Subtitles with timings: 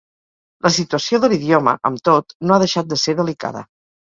[0.67, 3.65] La situació de l'idioma, amb tot, no ha deixat de ser delicada.